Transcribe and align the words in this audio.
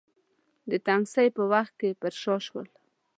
د 0.69 0.71
تنګسې 0.85 1.25
په 1.37 1.43
وخت 1.51 1.73
کې 1.79 1.89
پر 2.01 2.13
شا 2.21 2.35
شول. 2.45 2.67